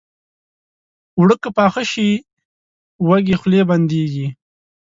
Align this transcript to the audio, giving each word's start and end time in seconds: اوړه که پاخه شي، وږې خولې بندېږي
اوړه 1.17 1.35
که 1.43 1.49
پاخه 1.57 1.83
شي، 1.91 2.09
وږې 3.07 3.35
خولې 3.39 3.61
بندېږي 3.69 4.27